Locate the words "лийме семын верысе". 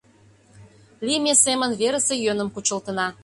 1.05-2.15